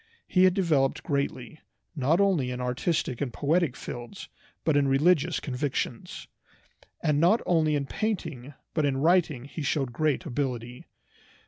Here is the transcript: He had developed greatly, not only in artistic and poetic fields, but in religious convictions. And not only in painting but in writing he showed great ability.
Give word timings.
He 0.27 0.45
had 0.45 0.55
developed 0.55 1.03
greatly, 1.03 1.59
not 1.95 2.19
only 2.19 2.49
in 2.49 2.59
artistic 2.59 3.21
and 3.21 3.31
poetic 3.31 3.75
fields, 3.77 4.29
but 4.63 4.75
in 4.75 4.87
religious 4.87 5.39
convictions. 5.39 6.27
And 7.03 7.19
not 7.19 7.39
only 7.45 7.75
in 7.75 7.85
painting 7.85 8.55
but 8.73 8.83
in 8.83 8.97
writing 8.97 9.43
he 9.45 9.61
showed 9.61 9.93
great 9.93 10.25
ability. 10.25 10.87